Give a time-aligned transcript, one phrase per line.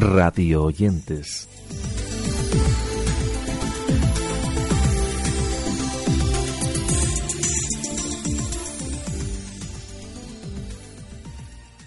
[0.00, 1.46] radio oyentes.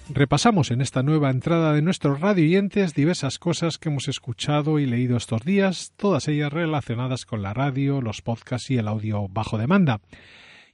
[0.10, 5.18] Repasamos en esta nueva entrada de nuestros radioyentes diversas cosas que hemos escuchado y leído
[5.18, 10.02] estos días, todas ellas relacionadas con la radio, los podcasts y el audio bajo demanda.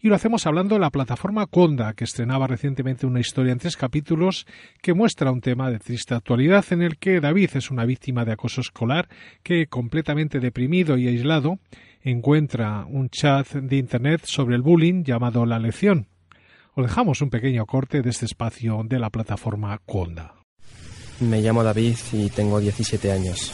[0.02, 3.76] Y lo hacemos hablando de la plataforma Conda, que estrenaba recientemente una historia en tres
[3.76, 4.48] capítulos
[4.82, 8.32] que muestra un tema de triste actualidad en el que David es una víctima de
[8.32, 9.10] acoso escolar
[9.44, 11.60] que, completamente deprimido y aislado,
[12.02, 16.08] encuentra un chat de Internet sobre el bullying llamado La Lección
[16.80, 20.36] os dejamos un pequeño corte de este espacio de la plataforma Conda.
[21.20, 23.52] Me llamo David y tengo 17 años.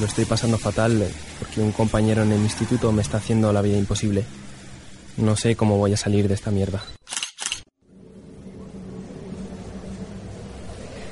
[0.00, 1.06] Lo estoy pasando fatal
[1.38, 4.24] porque un compañero en el instituto me está haciendo la vida imposible.
[5.16, 6.82] No sé cómo voy a salir de esta mierda.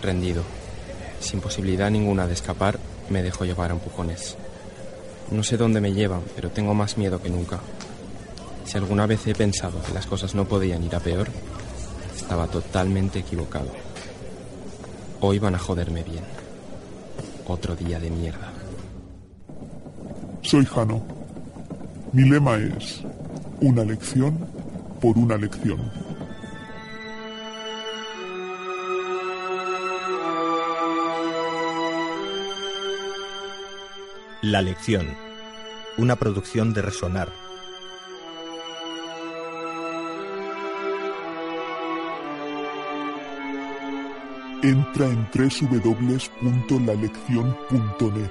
[0.03, 0.43] Rendido,
[1.21, 4.37] sin posibilidad ninguna de escapar, me dejo llevar a empujones.
[5.31, 7.61] No sé dónde me llevan, pero tengo más miedo que nunca.
[8.65, 11.29] Si alguna vez he pensado que las cosas no podían ir a peor,
[12.17, 13.71] estaba totalmente equivocado.
[15.21, 16.25] Hoy van a joderme bien.
[17.47, 18.53] Otro día de mierda.
[20.43, 21.05] Soy Jano.
[22.13, 23.03] Mi lema es
[23.63, 24.37] una lección
[25.01, 25.81] por una lección.
[34.43, 35.07] La lección.
[35.97, 37.29] Una producción de Resonar
[44.63, 48.31] entra en www.laleccion.net.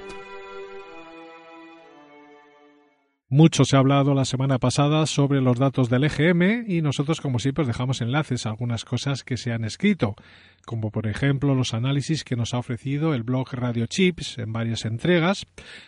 [3.32, 7.38] Mucho se ha hablado la semana pasada sobre los datos del EGM y nosotros, como
[7.38, 10.16] siempre, os dejamos enlaces a algunas cosas que se han escrito,
[10.66, 14.84] como por ejemplo los análisis que nos ha ofrecido el blog Radio Chips en varias
[14.84, 15.46] entregas,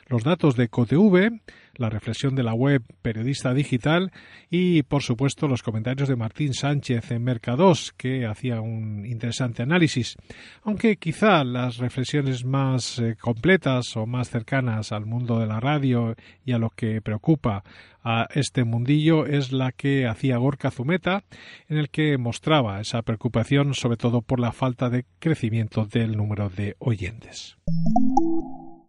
[0.08, 1.38] los datos de COTV,
[1.76, 4.12] la reflexión de la web Periodista Digital
[4.50, 10.16] y, por supuesto, los comentarios de Martín Sánchez en Mercados, que hacía un interesante análisis.
[10.62, 16.14] Aunque quizá las reflexiones más eh, completas o más cercanas al mundo de la radio
[16.44, 17.64] y a lo que preocupa
[18.04, 21.24] a este mundillo es la que hacía Gorka Zumeta,
[21.68, 26.50] en el que mostraba esa preocupación sobre todo por la falta de crecimiento del número
[26.50, 27.56] de oyentes.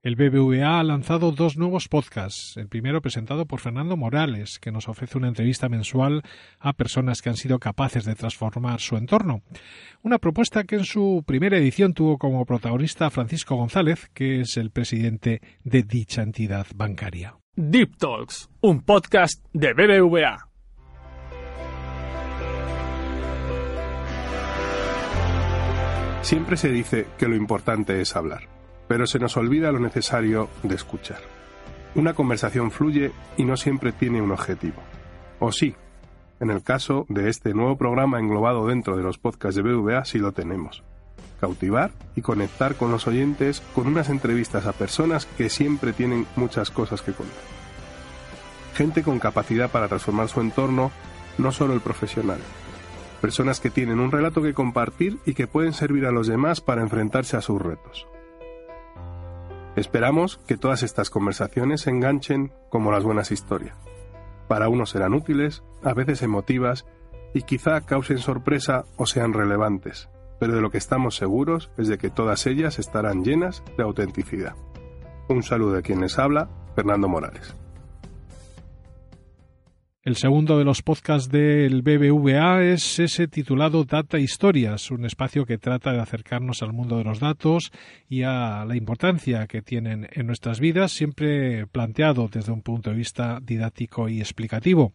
[0.06, 2.58] El BBVA ha lanzado dos nuevos podcasts.
[2.58, 6.22] El primero presentado por Fernando Morales, que nos ofrece una entrevista mensual
[6.60, 9.42] a personas que han sido capaces de transformar su entorno.
[10.04, 14.58] Una propuesta que en su primera edición tuvo como protagonista a Francisco González, que es
[14.58, 17.38] el presidente de dicha entidad bancaria.
[17.56, 20.38] Deep Talks, un podcast de BBVA.
[26.22, 28.55] Siempre se dice que lo importante es hablar
[28.88, 31.20] pero se nos olvida lo necesario de escuchar.
[31.96, 34.82] Una conversación fluye y no siempre tiene un objetivo.
[35.40, 35.76] O sí,
[36.40, 40.20] en el caso de este nuevo programa englobado dentro de los podcasts de BVA sí
[40.20, 40.84] lo tenemos.
[41.40, 46.72] Cautivar y conectar con los oyentes con unas entrevistas a personas que siempre tienen muchas
[46.72, 47.36] cosas que contar.
[48.74, 50.92] Gente con capacidad para transformar su entorno,
[51.38, 52.40] no solo el profesional.
[53.22, 56.82] Personas que tienen un relato que compartir y que pueden servir a los demás para
[56.82, 58.06] enfrentarse a sus retos.
[59.76, 63.76] Esperamos que todas estas conversaciones se enganchen como las buenas historias.
[64.48, 66.86] Para unos serán útiles, a veces emotivas,
[67.34, 70.10] y quizá causen sorpresa o sean relevantes,
[70.40, 74.56] pero de lo que estamos seguros es de que todas ellas estarán llenas de autenticidad.
[75.28, 77.56] Un saludo de quien les habla, Fernando Morales.
[80.06, 85.58] El segundo de los podcasts del BBVA es ese titulado Data Historias, un espacio que
[85.58, 87.72] trata de acercarnos al mundo de los datos
[88.08, 92.98] y a la importancia que tienen en nuestras vidas, siempre planteado desde un punto de
[92.98, 94.94] vista didáctico y explicativo.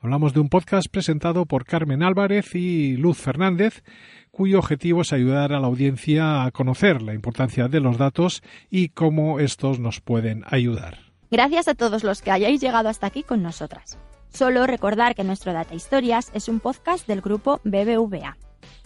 [0.00, 3.84] Hablamos de un podcast presentado por Carmen Álvarez y Luz Fernández,
[4.32, 8.88] cuyo objetivo es ayudar a la audiencia a conocer la importancia de los datos y
[8.88, 10.98] cómo estos nos pueden ayudar.
[11.30, 14.00] Gracias a todos los que hayáis llegado hasta aquí con nosotras.
[14.32, 18.38] Solo recordar que nuestro Data Historias es un podcast del grupo BBVA.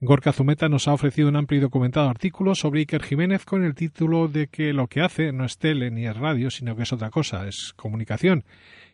[0.05, 3.75] Gorka Zumeta nos ha ofrecido un amplio y documentado artículo sobre Iker Jiménez con el
[3.75, 6.93] título de que lo que hace no es tele ni es radio, sino que es
[6.93, 8.45] otra cosa, es comunicación.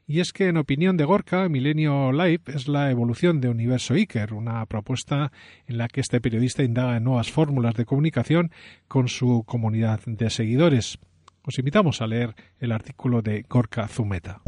[0.07, 4.35] Y es que, en opinión de Gorka, Milenio Live es la evolución de Universo Iker,
[4.35, 5.33] una propuesta
[5.67, 8.53] en la que este periodista indaga en nuevas fórmulas de comunicación
[8.87, 11.01] con su comunidad de seguidores.
[11.43, 14.43] Os invitamos a leer el artículo de Gorka Zumeta.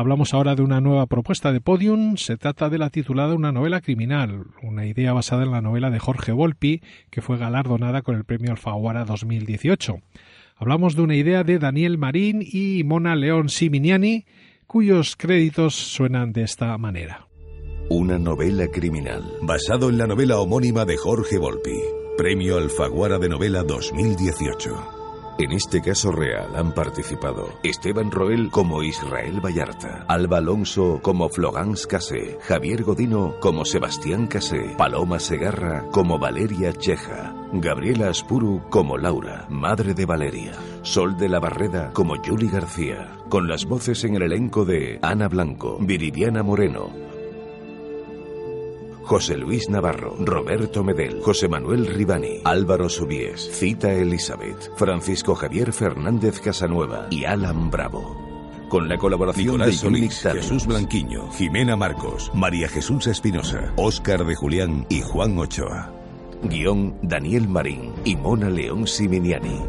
[0.00, 2.16] Hablamos ahora de una nueva propuesta de Podium.
[2.16, 5.98] Se trata de la titulada Una novela criminal, una idea basada en la novela de
[5.98, 6.80] Jorge Volpi,
[7.10, 9.98] que fue galardonada con el premio Alfaguara 2018.
[10.56, 14.24] Hablamos de una idea de Daniel Marín y Mona León Siminiani,
[14.66, 17.26] cuyos créditos suenan de esta manera.
[17.90, 21.78] Una novela criminal, basado en la novela homónima de Jorge Volpi,
[22.16, 24.99] premio Alfaguara de novela 2018.
[25.40, 31.86] En este caso real han participado Esteban Roel como Israel Vallarta, Alba Alonso como Flogans
[31.86, 39.46] Casé, Javier Godino como Sebastián Casé, Paloma Segarra como Valeria Cheja, Gabriela Aspuru como Laura,
[39.48, 40.52] madre de Valeria,
[40.82, 45.28] Sol de la Barreda como Julie García, con las voces en el elenco de Ana
[45.28, 46.90] Blanco, Viridiana Moreno,
[49.02, 56.40] José Luis Navarro, Roberto Medel, José Manuel Ribani, Álvaro Subies, Cita Elizabeth, Francisco Javier Fernández
[56.40, 58.30] Casanueva y Alan Bravo.
[58.68, 64.86] Con la colaboración de Solís, Jesús Blanquiño, Jimena Marcos, María Jesús Espinosa, Óscar de Julián
[64.88, 65.92] y Juan Ochoa.
[66.44, 69.60] Guión Daniel Marín y Mona León Siminiani.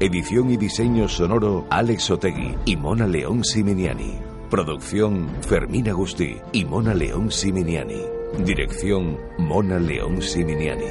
[0.00, 4.18] Edición y diseño sonoro Alex Otegui y Mona León Siminiani.
[4.50, 8.17] Producción Fermín Agustí y Mona León Siminiani.
[8.36, 10.84] Dirección Mona León Siminiani.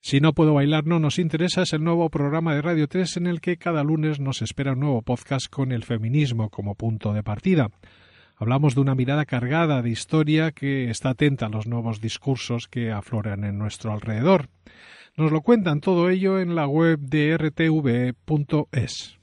[0.00, 3.26] Si no puedo bailar no nos interesa es el nuevo programa de Radio 3 en
[3.26, 7.22] el que cada lunes nos espera un nuevo podcast con el feminismo como punto de
[7.22, 7.68] partida.
[8.36, 12.90] Hablamos de una mirada cargada de historia que está atenta a los nuevos discursos que
[12.90, 14.48] afloran en nuestro alrededor.
[15.16, 19.18] Nos lo cuentan todo ello en la web de rtv.es.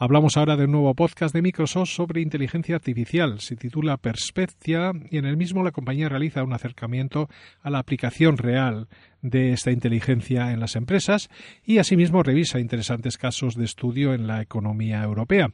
[0.00, 3.40] Hablamos ahora de un nuevo podcast de Microsoft sobre inteligencia artificial.
[3.40, 7.28] Se titula Perspectia y en el mismo la compañía realiza un acercamiento
[7.62, 8.86] a la aplicación real
[9.22, 11.28] de esta inteligencia en las empresas
[11.64, 15.50] y asimismo revisa interesantes casos de estudio en la economía europea.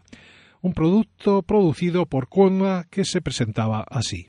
[0.61, 4.29] Un producto producido por Conda que se presentaba así.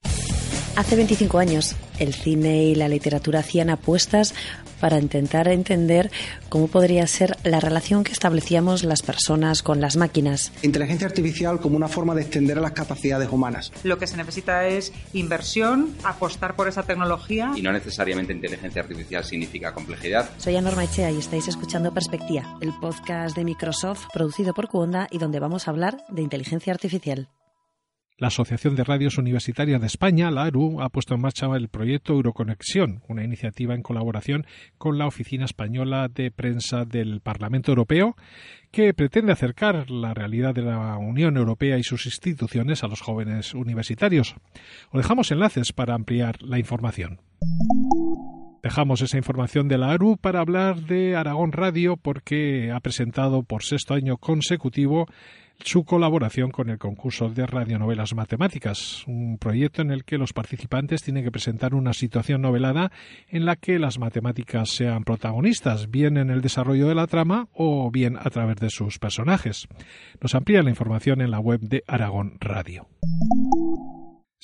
[0.75, 4.35] Hace 25 años, el cine y la literatura hacían apuestas
[4.81, 6.11] para intentar entender
[6.49, 10.51] cómo podría ser la relación que establecíamos las personas con las máquinas.
[10.63, 13.71] Inteligencia artificial como una forma de extender las capacidades humanas.
[13.85, 17.53] Lo que se necesita es inversión, apostar por esa tecnología.
[17.55, 20.29] Y no necesariamente inteligencia artificial significa complejidad.
[20.39, 25.19] Soy Norma Echea y estáis escuchando Perspectiva, el podcast de Microsoft producido por Cuonda y
[25.19, 27.29] donde vamos a hablar de inteligencia artificial.
[28.17, 32.13] La Asociación de Radios Universitarias de España, la ARU, ha puesto en marcha el proyecto
[32.13, 34.45] Euroconexión, una iniciativa en colaboración
[34.77, 38.15] con la Oficina Española de Prensa del Parlamento Europeo,
[38.71, 43.53] que pretende acercar la realidad de la Unión Europea y sus instituciones a los jóvenes
[43.53, 44.35] universitarios.
[44.91, 47.19] Os dejamos enlaces para ampliar la información.
[48.63, 53.63] Dejamos esa información de la ARU para hablar de Aragón Radio porque ha presentado por
[53.63, 55.05] sexto año consecutivo
[55.63, 61.01] su colaboración con el concurso de radionovelas matemáticas, un proyecto en el que los participantes
[61.01, 62.91] tienen que presentar una situación novelada
[63.29, 67.89] en la que las matemáticas sean protagonistas, bien en el desarrollo de la trama o
[67.91, 69.67] bien a través de sus personajes.
[70.21, 72.87] Nos amplía la información en la web de Aragón Radio.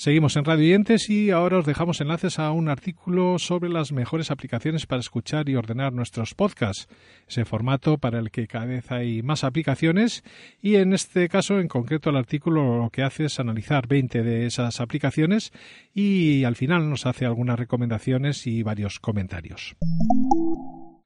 [0.01, 4.31] Seguimos en Radio Yentes y ahora os dejamos enlaces a un artículo sobre las mejores
[4.31, 6.87] aplicaciones para escuchar y ordenar nuestros podcasts,
[7.27, 10.23] ese formato para el que cada vez hay más aplicaciones
[10.59, 14.47] y en este caso en concreto el artículo lo que hace es analizar 20 de
[14.47, 15.53] esas aplicaciones
[15.93, 19.75] y al final nos hace algunas recomendaciones y varios comentarios.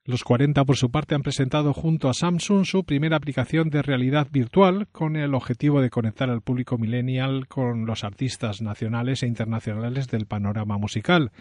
[0.08, 4.28] Los 40 por su parte han presentado junto a Samsung su primera aplicación de realidad
[4.32, 10.08] virtual con el objetivo de conectar al público millennial con los artistas nacionales e internacionales
[10.08, 11.32] del panorama musical.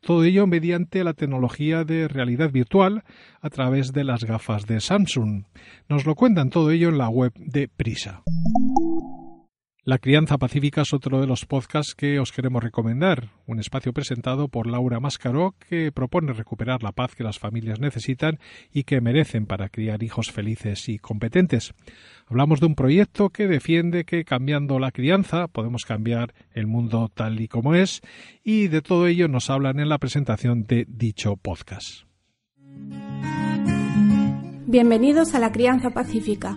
[0.00, 3.04] Todo ello mediante la tecnología de realidad virtual
[3.42, 5.44] a través de las gafas de Samsung.
[5.90, 8.22] Nos lo cuentan todo ello en la web de Prisa.
[9.86, 14.48] La crianza pacífica es otro de los podcasts que os queremos recomendar, un espacio presentado
[14.48, 18.40] por Laura Máscaro que propone recuperar la paz que las familias necesitan
[18.72, 21.72] y que merecen para criar hijos felices y competentes.
[22.26, 27.40] Hablamos de un proyecto que defiende que cambiando la crianza podemos cambiar el mundo tal
[27.40, 28.00] y como es
[28.42, 32.06] y de todo ello nos hablan en la presentación de dicho podcast.
[34.66, 36.56] Bienvenidos a La Crianza Pacífica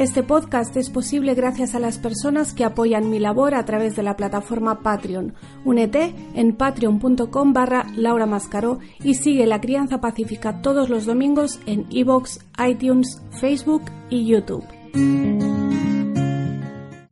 [0.00, 4.02] Este podcast es posible gracias a las personas que apoyan mi labor a través de
[4.02, 5.34] la plataforma Patreon.
[5.66, 11.84] Únete en patreon.com barra Laura Mascaró y sigue La Crianza Pacífica todos los domingos en
[11.90, 14.64] iVoox, iTunes, Facebook y YouTube.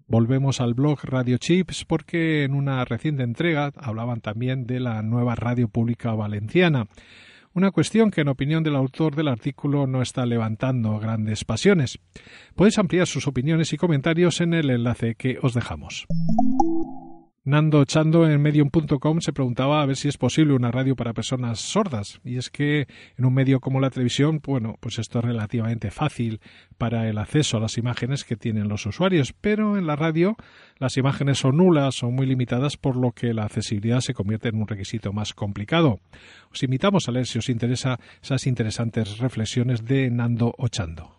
[0.07, 5.35] Volvemos al blog Radio Chips porque en una reciente entrega hablaban también de la nueva
[5.35, 6.87] radio pública valenciana.
[7.59, 11.99] Una cuestión que, en opinión del autor del artículo, no está levantando grandes pasiones.
[12.55, 16.07] Podéis ampliar sus opiniones y comentarios en el enlace que os dejamos.
[17.49, 21.61] Nando Chando en medium.com se preguntaba a ver si es posible una radio para personas
[21.61, 22.21] sordas.
[22.23, 22.87] Y es que
[23.17, 26.43] en un medio como la televisión, bueno, pues esto es relativamente fácil
[26.77, 30.37] para el acceso a las imágenes que tienen los usuarios, pero en la radio
[30.77, 34.61] las imágenes son nulas o muy limitadas, por lo que la accesibilidad se convierte en
[34.61, 36.01] un requisito más complicado.
[36.53, 41.17] Os invitamos a leer si os interesa esas interesantes reflexiones de Nando Ochando.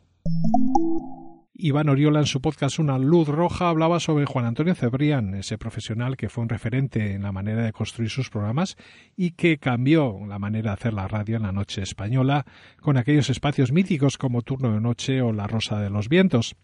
[1.62, 6.16] Iván Oriola en su podcast Una Luz Roja hablaba sobre Juan Antonio Cebrián, ese profesional
[6.16, 8.78] que fue un referente en la manera de construir sus programas
[9.18, 12.46] y que cambió la manera de hacer la radio en la noche española
[12.80, 16.56] con aquellos espacios míticos como Turno de Noche o La Rosa de los Vientos.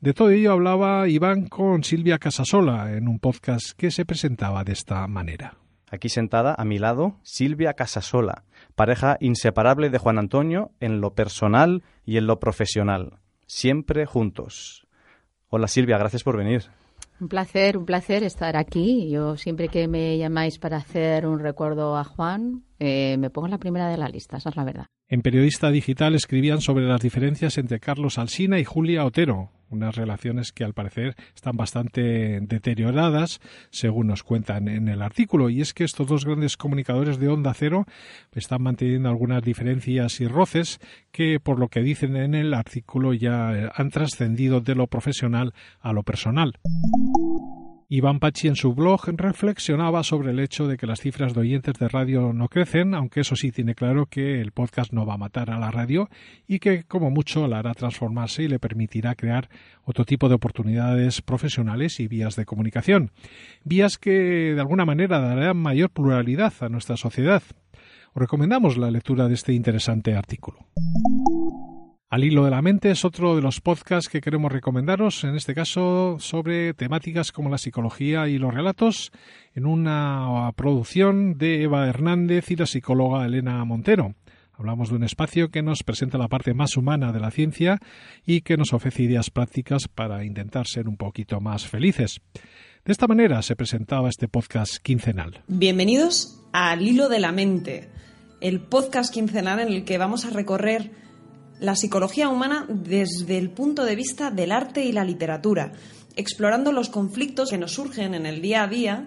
[0.00, 4.74] De todo ello hablaba Iván con Silvia Casasola en un podcast que se presentaba de
[4.74, 5.56] esta manera.
[5.90, 8.44] Aquí sentada a mi lado, Silvia Casasola,
[8.76, 14.86] pareja inseparable de Juan Antonio en lo personal y en lo profesional siempre juntos.
[15.48, 16.64] Hola Silvia, gracias por venir.
[17.20, 19.08] Un placer, un placer estar aquí.
[19.08, 23.52] Yo siempre que me llamáis para hacer un recuerdo a Juan, eh, me pongo en
[23.52, 24.86] la primera de la lista, esa es la verdad.
[25.08, 30.52] En Periodista Digital escribían sobre las diferencias entre Carlos Alsina y Julia Otero, unas relaciones
[30.52, 33.40] que al parecer están bastante deterioradas,
[33.70, 37.54] según nos cuentan en el artículo, y es que estos dos grandes comunicadores de Onda
[37.54, 37.86] Cero
[38.32, 40.80] están manteniendo algunas diferencias y roces
[41.12, 45.92] que, por lo que dicen en el artículo, ya han trascendido de lo profesional a
[45.92, 46.58] lo personal.
[47.88, 51.74] Iván Pachi en su blog reflexionaba sobre el hecho de que las cifras de oyentes
[51.74, 55.18] de radio no crecen, aunque eso sí tiene claro que el podcast no va a
[55.18, 56.08] matar a la radio
[56.46, 59.48] y que como mucho la hará transformarse y le permitirá crear
[59.84, 63.10] otro tipo de oportunidades profesionales y vías de comunicación.
[63.64, 67.42] Vías que de alguna manera darán mayor pluralidad a nuestra sociedad.
[68.14, 70.58] Os recomendamos la lectura de este interesante artículo.
[72.14, 75.52] Al hilo de la mente es otro de los podcasts que queremos recomendaros, en este
[75.52, 79.10] caso sobre temáticas como la psicología y los relatos,
[79.52, 84.14] en una producción de Eva Hernández y la psicóloga Elena Montero.
[84.52, 87.80] Hablamos de un espacio que nos presenta la parte más humana de la ciencia
[88.24, 92.20] y que nos ofrece ideas prácticas para intentar ser un poquito más felices.
[92.84, 95.42] De esta manera se presentaba este podcast quincenal.
[95.48, 97.88] Bienvenidos a Al hilo de la mente,
[98.40, 101.02] el podcast quincenal en el que vamos a recorrer
[101.60, 105.72] la psicología humana desde el punto de vista del arte y la literatura,
[106.16, 109.06] explorando los conflictos que nos surgen en el día a día,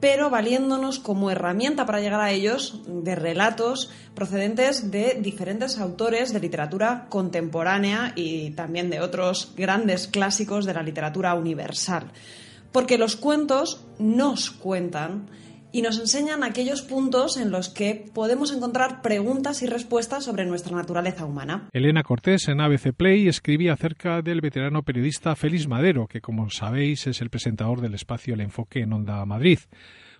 [0.00, 6.40] pero valiéndonos como herramienta para llegar a ellos de relatos procedentes de diferentes autores de
[6.40, 12.12] literatura contemporánea y también de otros grandes clásicos de la literatura universal.
[12.72, 15.30] Porque los cuentos nos cuentan
[15.72, 20.76] y nos enseñan aquellos puntos en los que podemos encontrar preguntas y respuestas sobre nuestra
[20.76, 21.68] naturaleza humana.
[21.72, 27.06] Elena Cortés en ABC Play escribía acerca del veterano periodista Félix Madero, que como sabéis
[27.06, 29.58] es el presentador del espacio El Enfoque en Onda Madrid.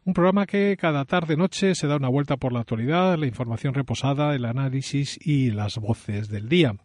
[0.05, 4.37] Un programa que cada tarde-noche se da una vuelta por la actualidad, la información reposada,
[4.37, 6.77] el análisis y las voces del día.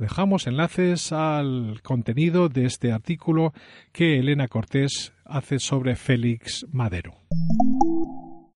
[0.00, 3.52] Dejamos enlaces al contenido de este artículo
[3.92, 7.16] que Elena Cortés hace sobre Félix Madero.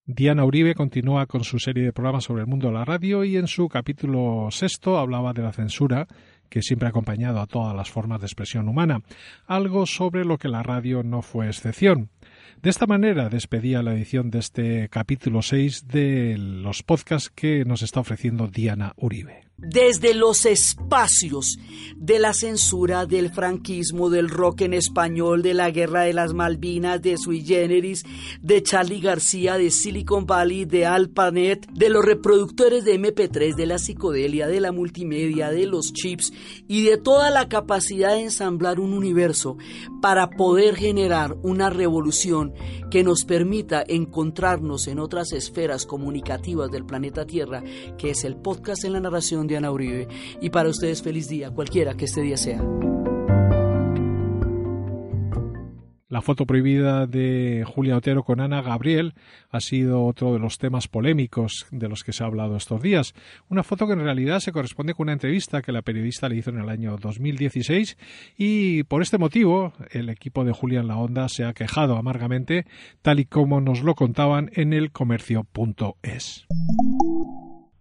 [0.07, 3.37] Diana Uribe continúa con su serie de programas sobre el mundo de la radio y
[3.37, 6.09] en su capítulo sexto hablaba de la censura
[6.49, 9.03] que siempre ha acompañado a todas las formas de expresión humana,
[9.47, 12.09] algo sobre lo que la radio no fue excepción.
[12.63, 17.83] De esta manera despedía la edición de este capítulo 6 de los podcasts que nos
[17.83, 21.59] está ofreciendo Diana Uribe desde los espacios
[21.97, 27.01] de la censura, del franquismo, del rock en español, de la guerra de las Malvinas,
[27.01, 28.05] de Sui Generis,
[28.43, 33.79] de Charlie García, de Silicon Valley, de Alpanet, de los reproductores de MP3, de la
[33.79, 36.33] psicodelia, de la multimedia, de los chips
[36.69, 39.57] y de toda la capacidad de ensamblar un universo
[40.03, 42.53] para poder generar una revolución
[42.91, 47.63] que nos permita encontrarnos en otras esferas comunicativas del planeta Tierra,
[47.99, 50.09] que es el podcast en la narración de Ana Uribe.
[50.41, 52.63] Y para ustedes feliz día, cualquiera que este día sea.
[56.15, 59.15] La foto prohibida de Julia Otero con Ana Gabriel
[59.51, 63.15] ha sido otro de los temas polémicos de los que se ha hablado estos días.
[63.49, 66.51] Una foto que en realidad se corresponde con una entrevista que la periodista le hizo
[66.51, 67.99] en el año 2016
[68.39, 72.65] y por este motivo el equipo de Julia en la Onda se ha quejado amargamente,
[73.03, 76.47] tal y como nos lo contaban en el comercio.es.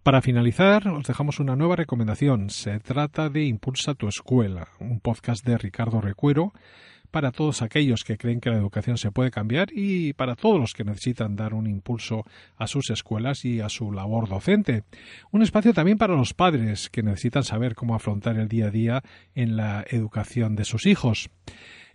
[0.04, 2.50] Para finalizar, os dejamos una nueva recomendación.
[2.50, 6.52] Se trata de Impulsa tu escuela, un podcast de Ricardo Recuero
[7.10, 10.74] para todos aquellos que creen que la educación se puede cambiar y para todos los
[10.74, 12.26] que necesitan dar un impulso
[12.58, 14.84] a sus escuelas y a su labor docente.
[15.30, 19.02] Un espacio también para los padres que necesitan saber cómo afrontar el día a día
[19.34, 21.30] en la educación de sus hijos.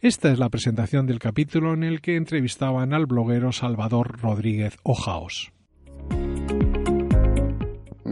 [0.01, 5.51] Esta es la presentación del capítulo en el que entrevistaban al bloguero Salvador Rodríguez Ojaos.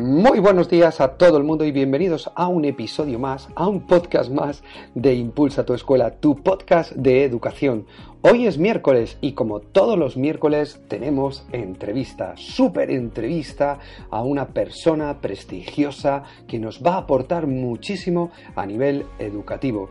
[0.07, 3.81] Muy buenos días a todo el mundo y bienvenidos a un episodio más, a un
[3.81, 4.63] podcast más
[4.95, 7.85] de Impulsa tu escuela, tu podcast de educación.
[8.21, 15.19] Hoy es miércoles y como todos los miércoles tenemos entrevista, súper entrevista a una persona
[15.19, 19.89] prestigiosa que nos va a aportar muchísimo a nivel educativo.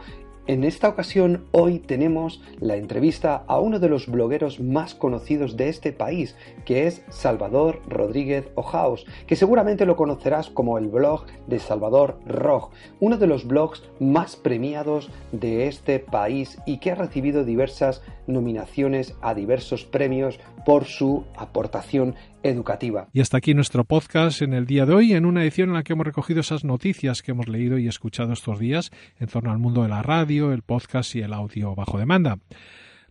[0.49, 5.69] En esta ocasión, hoy tenemos la entrevista a uno de los blogueros más conocidos de
[5.69, 11.59] este país, que es Salvador Rodríguez Ojaos, que seguramente lo conocerás como el blog de
[11.59, 17.45] Salvador Roj, uno de los blogs más premiados de este país y que ha recibido
[17.45, 23.09] diversas nominaciones a diversos premios por su aportación educativa.
[23.12, 25.83] Y hasta aquí nuestro podcast en el día de hoy, en una edición en la
[25.83, 29.59] que hemos recogido esas noticias que hemos leído y escuchado estos días en torno al
[29.59, 32.38] mundo de la radio, el podcast y el audio bajo demanda.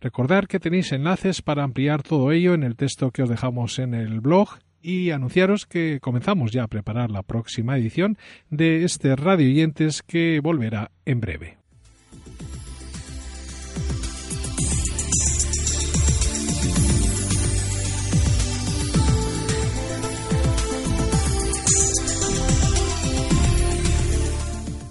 [0.00, 3.94] Recordar que tenéis enlaces para ampliar todo ello en el texto que os dejamos en
[3.94, 4.50] el blog
[4.82, 8.18] y anunciaros que comenzamos ya a preparar la próxima edición
[8.50, 11.65] de este Radio Oyentes que volverá en breve.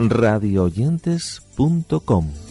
[0.09, 2.44] radioyentes.com